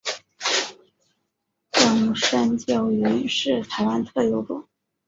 [1.69, 4.67] 观雾山椒鱼是台湾特有种。